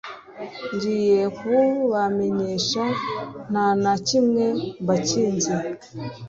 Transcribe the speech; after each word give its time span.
ngiye 0.73 1.19
kububamenyesha 1.37 2.83
nta 3.49 3.67
na 3.83 3.93
kimwe 4.07 4.45
mbakinze 4.83 5.53